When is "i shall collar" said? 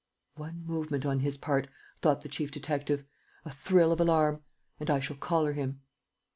4.89-5.53